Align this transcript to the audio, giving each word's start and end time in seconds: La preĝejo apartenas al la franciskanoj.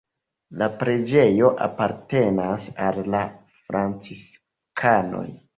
La 0.61 0.67
preĝejo 0.79 1.51
apartenas 1.67 2.67
al 2.89 2.99
la 3.17 3.21
franciskanoj. 3.61 5.25